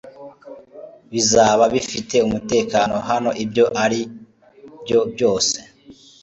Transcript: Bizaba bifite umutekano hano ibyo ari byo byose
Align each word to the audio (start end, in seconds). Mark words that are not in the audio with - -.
Bizaba 1.11 1.63
bifite 1.73 2.15
umutekano 2.27 2.95
hano 3.09 3.29
ibyo 3.43 3.65
ari 3.83 4.01
byo 4.83 4.99
byose 5.13 5.57